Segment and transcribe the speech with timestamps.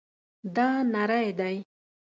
[0.55, 1.57] دا نری دی